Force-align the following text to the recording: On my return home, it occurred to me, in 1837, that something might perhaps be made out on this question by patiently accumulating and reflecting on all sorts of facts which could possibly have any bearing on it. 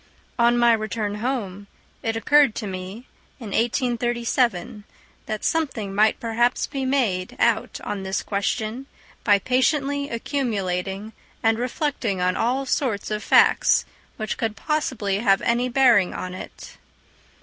On 0.39 0.57
my 0.57 0.73
return 0.73 1.17
home, 1.21 1.67
it 2.01 2.15
occurred 2.15 2.55
to 2.55 2.65
me, 2.65 3.05
in 3.39 3.49
1837, 3.51 4.83
that 5.27 5.43
something 5.43 5.93
might 5.93 6.19
perhaps 6.19 6.65
be 6.65 6.85
made 6.85 7.35
out 7.37 7.79
on 7.83 8.01
this 8.01 8.23
question 8.23 8.87
by 9.23 9.37
patiently 9.37 10.09
accumulating 10.09 11.13
and 11.43 11.59
reflecting 11.59 12.19
on 12.19 12.35
all 12.35 12.65
sorts 12.65 13.11
of 13.11 13.21
facts 13.23 13.85
which 14.17 14.37
could 14.39 14.55
possibly 14.55 15.19
have 15.19 15.39
any 15.43 15.69
bearing 15.69 16.15
on 16.15 16.33
it. 16.33 16.77